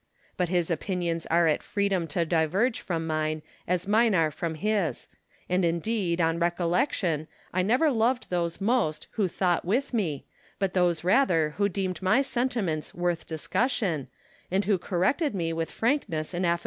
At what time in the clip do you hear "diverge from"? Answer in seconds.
2.25-3.05